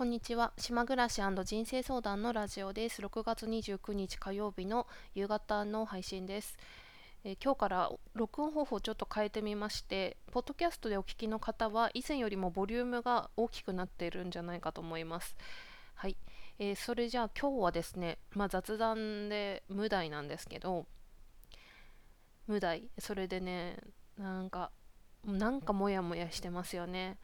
[0.00, 0.54] こんにちは。
[0.56, 3.02] 島暮らし人生相談のラジオです。
[3.02, 6.56] 6月29日火曜日の夕方の配信です。
[7.22, 15.36] え今日から録音方法をちょっと変えてみましてポッドキャストでお聞きの方は以前よりもボリュームが大きくなっているんじゃないかと思います。
[15.96, 16.16] はい、
[16.58, 20.86] えー、それじゃあ今日はですね、まあ、雑談で無題なんですけど
[22.46, 22.88] 無題。
[22.98, 23.76] それでね
[24.16, 24.70] なんか
[25.26, 27.18] なんかモヤモヤしてますよね。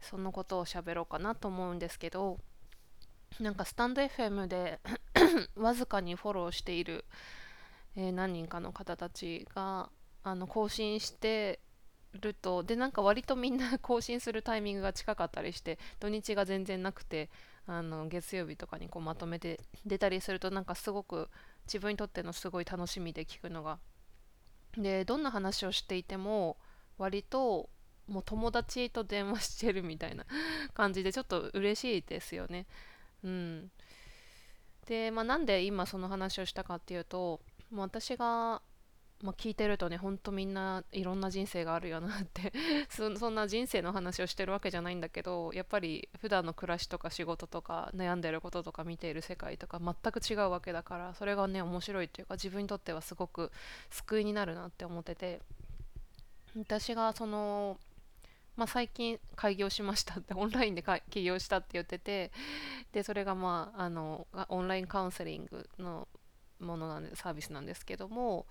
[0.00, 2.38] そのことを喋ろうかなと思うんですけど
[3.40, 4.80] なんかスタンド FM で
[5.56, 7.04] わずかにフォローしている、
[7.96, 9.90] えー、何人かの方たちが
[10.22, 11.60] あの更新して
[12.14, 17.30] るとでなんか割とみんな更新するタイミングが近かったりして土日が全然なくて
[17.66, 21.28] あの月曜日とかにこうまとめて出たりするとなんかすごく
[21.66, 23.78] 自分にとってのすごい楽しみで聞くのが。
[24.76, 26.56] でどんな話をしていても
[26.98, 27.68] 割と
[28.08, 30.24] もう友達と電話してるみたいな
[30.74, 32.66] 感じでちょっと嬉しいですよね。
[33.22, 33.70] うん、
[34.86, 38.62] で、まあ、なんで今その話をしたかっていうともう私が、
[39.22, 42.52] まあ、聞いてるとねほんとみんないろんな人生があるよなって
[42.88, 53.52] そそんな人生の話をしてるわけじゃないんだけどやっぱり普段の暮らしとか仕事とか悩んでることとか見ている世界とか全く違うわけだからそれがね面白いっていうか自分にとってはすごく
[53.90, 55.42] 救いになるなって思ってて
[56.56, 57.78] 私がその
[58.58, 62.32] まあ、最近開業しましたって オンラインで起業したって言ってて
[62.90, 66.08] でそれがまああのオンラインカウンセリングの
[66.58, 68.46] ものなんでサービスなんですけども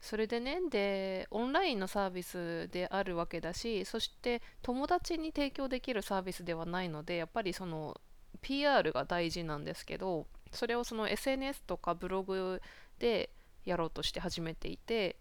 [0.00, 8.00] それでねでオンラインのサービスであるわけだしそして友達に提供できるサービスではないのでやっぱりその
[8.40, 12.60] PR が大事なんですけどそれをその SNS とかブログ
[12.98, 13.30] で
[13.64, 15.14] やろうとして始めていて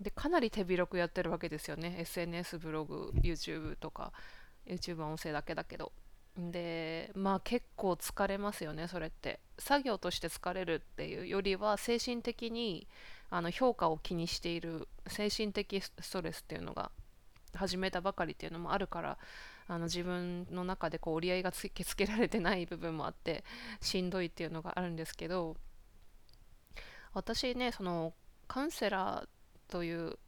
[0.00, 1.96] でかなり手広くやってるわけですよね。
[2.00, 4.12] SNS ブログ YouTube とか。
[4.66, 5.92] YouTube は音声だけだけど。
[6.36, 9.40] でまあ結構疲れますよねそれって。
[9.58, 12.86] 作業として疲れるっていうよりは精神的に
[13.30, 14.88] あの評価を気にしている。
[15.06, 16.90] 精神的ストレスっていうのが
[17.54, 19.18] 始めたばかりっていうのもあるから
[19.68, 23.44] あの自分の中でこう折り合いがつつけられてない部分もあって
[23.80, 25.56] しんどいっていうのがあるんですけど
[27.14, 28.12] 私ねその
[28.46, 29.28] カウンセラー
[29.68, 30.18] という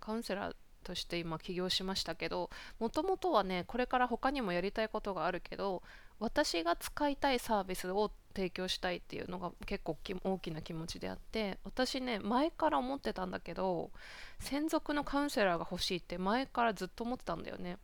[0.00, 5.82] カウンセラーとして今起業しましたけどもともとはねこれから他にもやりたいことがあるけど
[6.18, 13.90] 私が使いたいサービスを提供したいっていうのが結構大きな気持ちであって私ね前から思ってたんだけど
[14.40, 17.78] 専属のカウンセラーが欲しいって前からずっと思ってたんだよね。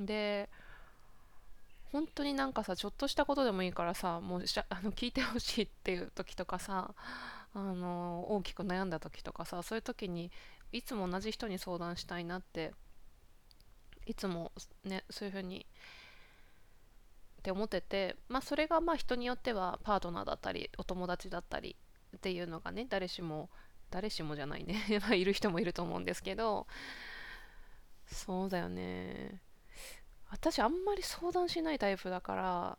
[0.00, 0.48] で
[1.92, 6.94] 本当になんかさちょっとしたことでもいいからさもう あの聞いてほしいっていう時とかさ
[7.58, 10.30] あの大きく悩んだ時とかさそういう時に
[10.72, 12.72] いつも同じ人に相談したいなって
[14.04, 14.52] いつも
[14.84, 15.64] ねそういうふうに
[17.38, 21.76] って思っててまあそれがまあ人によってはパートナーだったりお友達だったり
[22.14, 23.48] っていうのがね誰しも
[23.90, 24.76] 誰しもじゃないね
[25.16, 26.66] いる人もいると思うんですけど
[28.06, 29.40] そうだよね。
[30.28, 32.78] 私あんまり相談しないタイプだから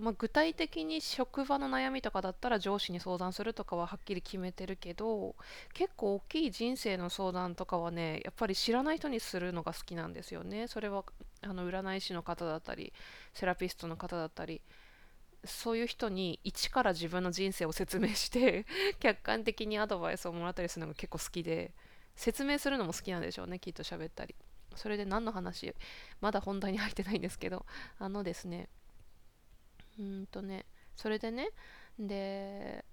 [0.00, 5.36] まあ、具体的に職場の悩みとかだったら上司に相談するとかははっきり決めてるけど
[5.72, 10.66] 結構大きい人生の相談とかはねやっぱり知らない人にするのが好きなんですよね。
[10.66, 11.04] それは
[11.42, 12.92] あの占い師の方だったり
[13.32, 14.62] セラピストの方だったり
[15.44, 18.66] そういう人に一から自分の人生を説明して
[18.98, 21.72] 客観的にアドバイスをもらったりするのが結構好きで
[22.16, 24.34] 説明するのも好きなんでしょうねきっと喋ったり。
[24.76, 25.72] それで何の話
[26.20, 27.64] まだ本題に入ってないんですけど
[27.98, 28.68] あのですね
[29.98, 30.64] うんとね
[30.96, 31.48] それでね
[31.98, 32.84] で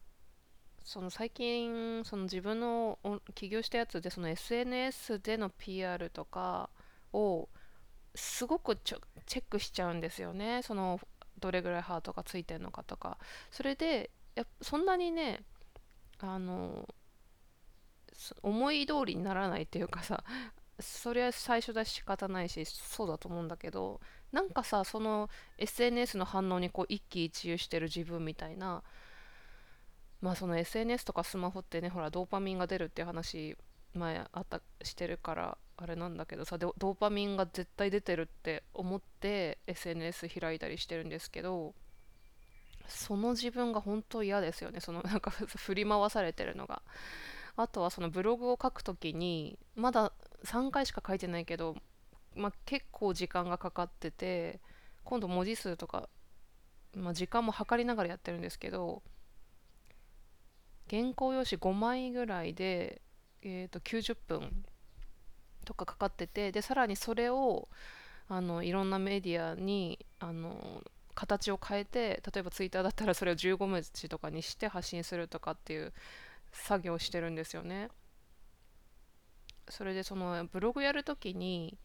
[0.83, 2.99] その最近その自分の
[3.35, 6.69] 起業したやつでその SNS での PR とか
[7.13, 7.49] を
[8.15, 8.99] すごくチェ
[9.39, 10.61] ックしちゃうんですよね。
[10.63, 10.99] その
[11.39, 13.17] どれぐらいハートがついてるのかとか。
[13.51, 15.41] それでやそんなにね
[16.19, 16.87] あの
[18.43, 20.23] 思い通りにならないっていうかさ
[20.81, 23.99] それは最初だし仕方ないしそうだと思うんだけど
[24.31, 28.83] なんかさその SNS の反応にこう一喜一憂してる自分みたいな
[30.21, 33.57] まあその SNS とかスマホってねほらドーパミンが出るっていう話
[33.93, 41.73] 前あったしてるからあれなんだけどさドーパミンが絶対出てるって思って SNS 開いたりしてるんですけど
[42.87, 44.79] その自分が本当嫌ですよね。
[44.79, 46.81] そのなんか 振り回されてるのが。
[47.57, 50.13] あとはそのブログを書くときにまだ
[50.45, 51.75] 3回しか書いてないけど、
[52.35, 54.59] まあ、結構時間がかかってて
[55.03, 56.09] 今度文字数とか、
[56.95, 59.01] まあ、時間も計りながらやってるんですけど
[60.89, 63.01] 原稿用紙5枚ぐらいで、
[63.41, 64.65] えー、と90分
[65.65, 67.69] とかかかっててでさらにそれを
[68.27, 70.81] あのいろんなメディアにあの
[71.13, 75.93] 形を変えて例えばツイッターだったらそれを15文字とかにして発信するとかっていう
[76.51, 77.89] 作業をしてるんですよね。
[79.69, 81.77] それでそのブログやるときに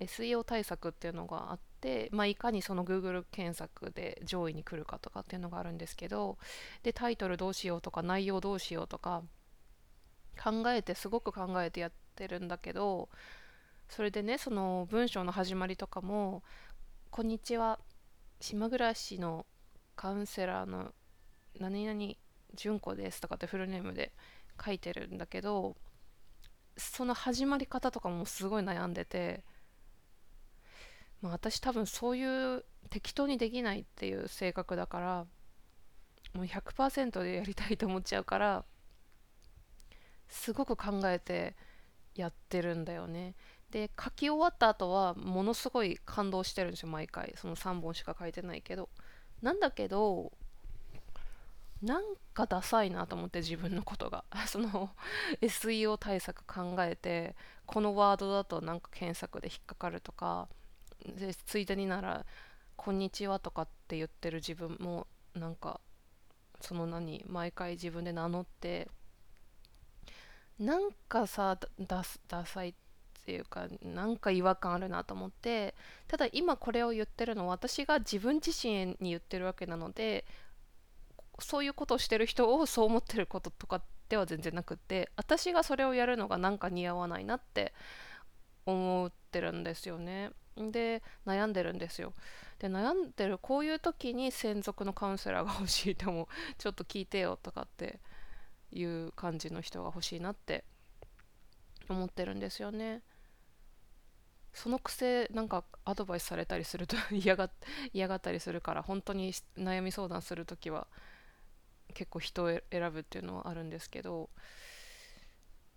[0.00, 6.38] SEO 対策っていうのがあって、まあ、いかにその Google 検索で上位に来るかとかっていうのがあるんですけど
[6.82, 9.22] でタイトルどうしようとか内容どうしようとか
[10.42, 13.08] 考えてすごく考えてやってるんだけど
[13.88, 16.42] それでねその文章の始まりとかも
[17.10, 17.80] 「こんにちは
[18.40, 19.46] 島暮らしの
[19.96, 20.92] カウンセラーの
[21.58, 22.14] 何々
[22.54, 24.12] 純子です」とかってフルネームで
[24.64, 25.76] 書いてるんだけど
[26.78, 29.44] その始まり方とかもすごい悩んでて、
[31.20, 35.26] まあ、私多分そういう適当にできないっていう性格だから
[36.34, 38.64] もう100%でやりたいと思っちゃうから
[40.28, 41.56] すごく考えて
[42.14, 43.34] やってるんだよね。
[43.70, 48.88] で書き終わった後はものすごい感動してるんですよ毎回その3本しか書いてないけど
[49.42, 50.32] なんだけど
[51.82, 52.02] なん
[52.34, 54.24] かダサいなと思って自分のことが。
[54.46, 54.90] その
[55.40, 57.36] SEO 対策考えて
[57.66, 60.48] このワードだとなんか検索で引っかかるとか
[61.04, 62.26] でついでになら
[62.76, 65.80] 「こんにちは」とかって言ってる自分もなんか
[66.60, 68.90] その何毎回自分で名乗って
[70.58, 72.74] なんかさダダサいっ
[73.24, 75.74] ていうかなんか違和感あるなと思って
[76.08, 80.24] ただ今これを言ってるのは私が自分自身に言ってるわけなので
[81.38, 87.72] そういうことをしてる人をそう思ってることとかでは全然なくって私がそれをやるのがなんか似合わないなって
[88.66, 90.30] 思ってるんですよね。
[90.56, 92.14] で悩んでるんですよ。
[92.58, 98.00] で悩んでるこういう時に専属のカウンセラーが欲しいともちょっと聞いてよとかって
[98.72, 100.64] いう感じの人が欲しいなって
[101.88, 103.02] 思ってるんですよね。
[104.52, 107.50] そのくせなんかアドバイスされたりすると嫌が
[107.92, 110.88] 嫌がったりするから本当に悩み相談する時は
[111.98, 114.30] 結構人を選ぶっていうのはあるんですけど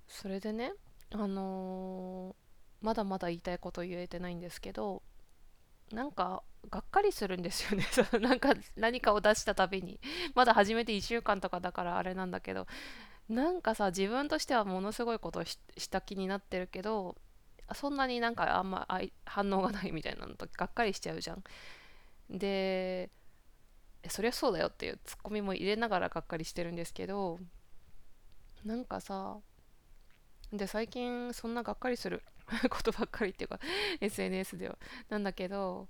[0.08, 0.72] それでね
[1.12, 5.02] あのー、まだまだ言いたいこと言えてないんですけど
[5.92, 7.86] なんかがっかりするんですよね。
[8.22, 10.00] なんか何かを出したたびに。
[10.36, 12.68] まだ始めて1週間とかだからあれなんだけど
[13.28, 15.58] なんかさ自分としてはものすごいことをし
[15.90, 17.18] た気になってるけど
[17.74, 18.88] そんなになんかあんま
[19.26, 21.44] 反応がないみたいなのとがっかりしちゃうじゃん。
[22.30, 23.10] で
[24.10, 27.40] そりゃそうだよっていうツッコミも入れながらがっかりしてるんですけど
[28.66, 29.38] なんかさ
[30.52, 32.24] で最近そんながっかりする
[32.70, 33.60] ことばっかりっていうか
[34.02, 34.78] SNS では。
[35.10, 35.88] なんだけど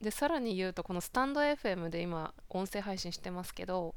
[0.00, 3.94] でさらに言うとこのスタンド FM で今音声配信してますけど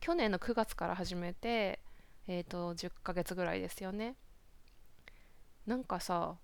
[0.00, 1.80] 去年の9月から始めて
[2.26, 4.16] えっ、ー、と10ヶ月ぐらいですよね。
[5.66, 6.36] なんかさ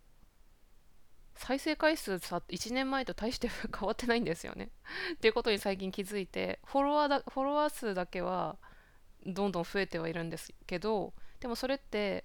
[1.39, 3.49] 再生回数さ1年前と大して
[3.79, 4.71] 変わってないんですよね
[5.15, 8.59] っていうことに最近気づいてフォロワーだフォロワー数だけは
[9.25, 12.25] どんどん増えてはいるんですけどでもそれって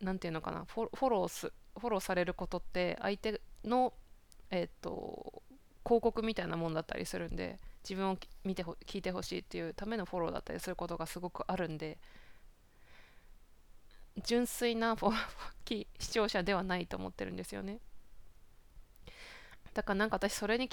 [0.00, 3.94] 何て言うのかなフォローすフォローされることって相手の
[4.50, 5.42] え、ー、と
[5.84, 11.98] 広告みたいなもんだったりするんで自分を見て聞いてほしいっていうためのフォローだったりすることがすごくあるんで
[14.22, 17.80] 純粋なフォロー 視聴者ではないと思ってるんですよね。
[19.74, 20.68] だからなんか私それに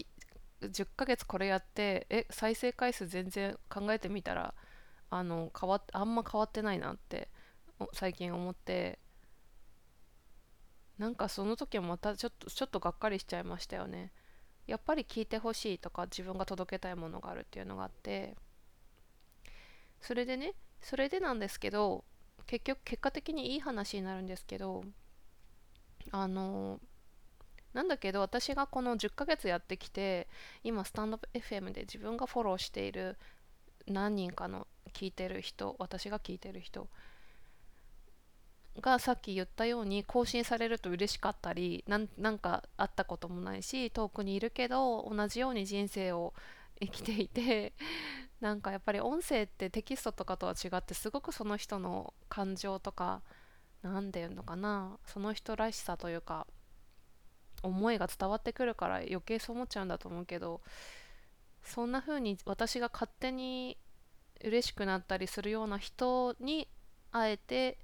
[0.62, 4.54] 10ヶ月これやってえ再生回数全然考えてみたら
[5.10, 7.30] あの変わあんま変わってないなって
[7.94, 9.00] 最近思って
[10.98, 14.12] なんかその時はまたちょっとちょっとがっかりしちゃいましたよね。
[14.68, 18.36] やっぱり聞いてほしいとか自分が届けたいものがあるっていうのがあって
[20.00, 22.06] それでねそれでなんですけど
[22.46, 24.84] 結局結果的にいい話になるんですけど
[26.12, 26.80] あの
[27.74, 30.28] なんだけど私がこの10ヶ月やってきて
[30.64, 33.18] 今スタンド FM で自分がフォローしている
[33.88, 36.88] 何人かの聞いてる人私が聞いてる人
[38.80, 46.34] がさっき言ったように更新されると嬉しかったりなんかあったこともないし遠くにいるけど同じように人生を
[46.80, 47.74] 生きていて
[48.40, 53.22] なんかやっぱり音声ってテキストとかとは違ってすごくその人の感情とか
[53.84, 56.48] 何て言うのかなその人らしさというか
[57.64, 60.62] 思いが伝わってくるから余計そう思っちゃうんだと思うけど
[61.64, 63.78] そんな風に私が勝手に
[64.44, 66.68] 嬉しくなったりするような人に
[67.12, 67.78] あえて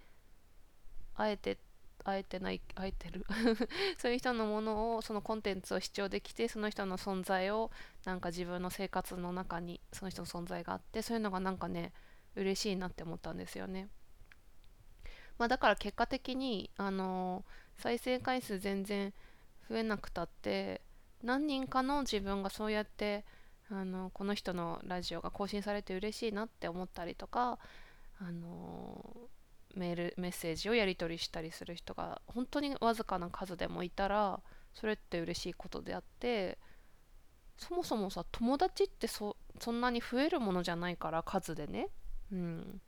[1.15, 1.57] あえて
[2.03, 3.25] あえてないあえてる
[4.00, 7.69] そういう人のものをそのコンテンツを視聴できてその人の存在を
[8.05, 11.91] なんか自分の生活の中にその人の存在があってそういうのがなんかね
[12.36, 13.89] 嬉しいなって思ったんですよね。
[15.38, 19.13] まあ、だから結果的に、あのー、再生回数全然
[19.69, 20.81] 増えなくたって
[21.24, 23.25] 何人かの自分がそうやって
[23.69, 27.59] あのこの人のラジオが更新されて嬉しいなって思ったりとか
[28.19, 29.15] あの
[29.75, 34.39] メールメッセージをやり取りしたりする人が本当にわずかな数でもいたら
[34.74, 36.57] それって嬉しいことであって
[37.57, 41.88] そもそもさ友達ってそそんなに増えるものじゃないから数でね。
[42.31, 42.81] うん。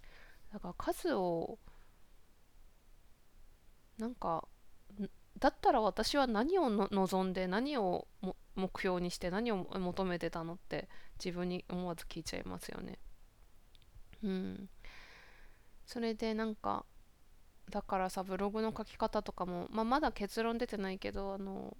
[0.54, 1.58] だから数を
[3.98, 4.48] なんか
[5.40, 8.08] だったら私は何を望んで何を
[8.56, 10.90] 目標にして何を求めてたのって
[11.24, 13.00] 自分に思わず聞いちゃいますよね。
[14.24, 14.70] うん。
[15.86, 16.86] それでなんか
[17.70, 21.78] だからさブログの書き方とかも、まあ、まだ結論出てないけどあの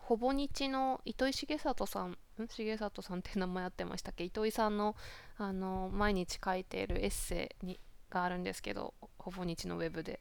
[0.00, 2.16] ほぼ日の糸井重里さん？
[2.38, 4.24] 重里さんって名前あってましたっけ？
[4.24, 4.94] 糸井さんの
[5.36, 10.20] あの毎日書いているエッセイにがあるんですけどほぼ日のウェブで。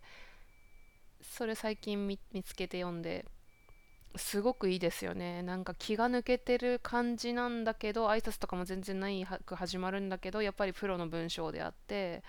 [1.22, 3.26] それ最近見つけて読んで
[4.16, 5.44] すごくいいですよね。
[5.44, 12.24] なんか気が抜けてる感じなんだけど挨拶とかも全然ないく始まるんだけどやっぱりプロの文章であって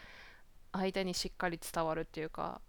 [0.72, 2.60] 相手にしっかり伝わるっていうか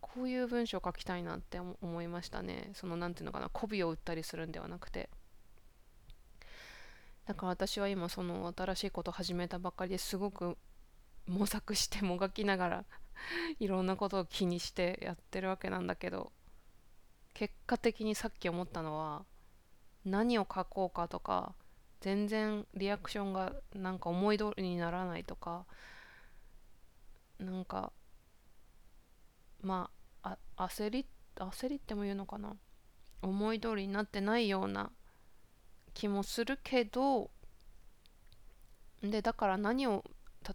[0.00, 2.70] こういう文章書きたいなって思いましたね。
[2.74, 5.10] その何ていうのかな媚びを売ったりするんではなくて。
[7.26, 10.58] だから私は今その新しいことを始めたばっかりですごく
[11.26, 12.84] 模索してもがきながら
[13.60, 16.32] いろんなことを気にしてやってるわけなんだけど
[17.32, 19.24] 結果的にさっき思ったのは
[20.04, 21.54] 何を書こうかとか
[22.00, 25.66] 全然リアクションがなんか思い通りにならないとか
[27.38, 27.92] なんか
[29.62, 29.90] ま
[30.22, 31.06] あ焦り
[31.36, 32.56] 焦りっても言うのかな
[33.22, 34.92] 思い通りになってないような
[35.94, 37.30] 気もするけど
[39.02, 40.04] でだから何を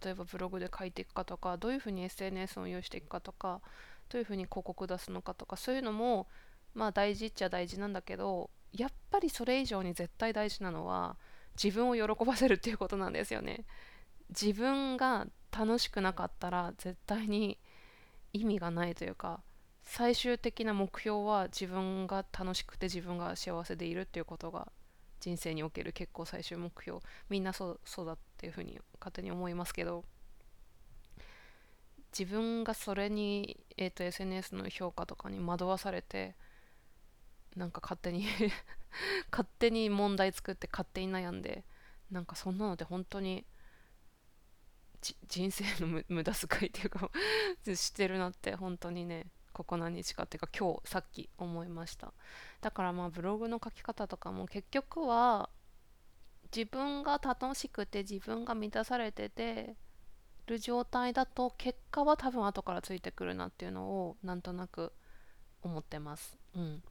[0.02, 3.60] 例えばブログで書いていくかとかどういうふうに SNS を用意していくかとか
[4.08, 6.26] どういうふうに広告出すのかとかそういうのも
[6.74, 11.16] まあ大事っちゃ大事なんだけどやっぱりそれ以上に絶対大事なのは
[11.62, 13.64] 自分を喜ばせるっていうことなんですよね。
[14.28, 17.58] 自分が楽しくなかったら絶対に
[18.32, 19.40] 意味がないというか
[19.84, 24.70] 最終的な目標は自分が楽しくて自分が幸せでいるっていうことが
[25.20, 30.04] 人生における結構最終目標みんなそうそうだっていうふうに勝手に思いますけど
[32.18, 36.34] 自分がそれに、えーと、SNS の評価とかに惑わされて
[37.56, 38.26] なんか勝手に
[39.30, 41.64] 勝手に問題作って勝手に悩んで
[42.10, 43.44] なんかそんなので本当に
[45.28, 47.10] 人生の無駄遣いっていうか
[47.74, 49.26] してるなって本当にね
[49.60, 52.14] ここ何日かっていうか今日さっき思いました。
[52.62, 55.50] だからまあブログの書き方とかも結局は
[56.56, 59.76] 自分が楽しくて自分が満たされてて
[60.46, 64.94] る状態だと結果は多分後からついてくるなっていうのをなんとなく
[65.60, 66.38] 思ってます。
[66.56, 66.82] うん。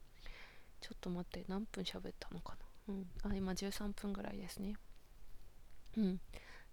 [0.80, 2.94] ちょっと待って何分喋ったのかな。
[2.94, 3.32] うん。
[3.32, 4.76] あ今13分ぐらいですね。
[5.96, 6.20] うん。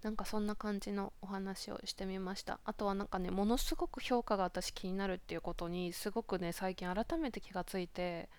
[0.04, 8.30] なんかそんな感じのお話をしてみましたあとはなんかねものすごく評価が私気になるっていうことにすごくね最近改めて気がついて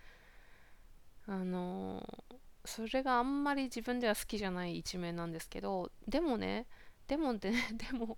[1.27, 6.67] あのー、それがあんまり自分では好きじゃない一面なんですけどでもね
[7.09, 7.51] でもで
[7.91, 8.17] でも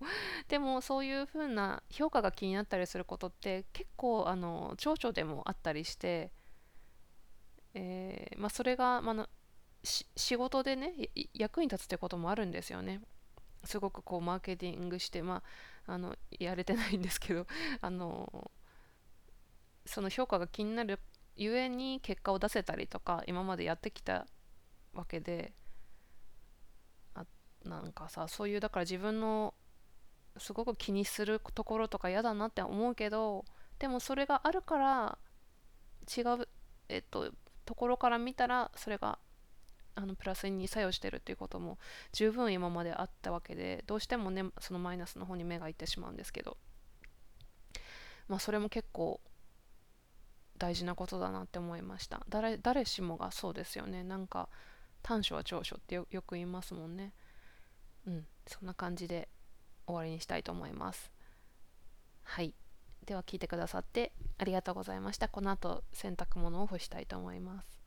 [0.49, 6.33] でもそういう風な評価が気になったりすることって結構あの長所でもあったりして、
[7.75, 9.29] えー、まあ、それが、まあ
[9.83, 10.93] 仕事でね
[11.33, 13.01] 役に立つってこともあるんですよね。
[13.65, 15.43] すごくこうマーケティングしてま
[15.87, 17.47] ああのやれてないんですけど
[17.81, 18.51] あの
[19.87, 21.01] その評価が気になる
[21.37, 24.27] ゆえに結果を出せたりとか今までやってきた
[24.93, 25.53] わけで
[27.15, 27.25] あ
[27.65, 29.55] なんかさそういうだから自分の
[30.37, 33.45] すごく気にするところとか嫌だなって思うけど
[33.79, 35.19] でもそれがあるから
[36.17, 36.49] 違う、
[36.89, 37.33] えっと、
[37.65, 39.19] ところから見たらそれが
[39.95, 41.79] あのプラスに作用してるっていうことも
[42.13, 46.57] 十分今まであったわけでどうしてもねそのマイナスの方に目がいってしまうんですけど。
[48.31, 49.21] まあそれも結構
[50.57, 52.25] 大事なことだなって思いました。
[52.29, 54.05] 誰誰しもがそうですよね。
[54.05, 54.49] なんか
[55.03, 57.13] 短所は長所ってよく言いますもんね。
[58.07, 59.29] うんそんな感じで
[59.87, 61.11] 終わりにしたいと思います。
[62.23, 62.55] はい。
[63.05, 65.29] では聞いてくださってありがとうございました。
[65.29, 67.80] この後洗濯物を干したいと思います。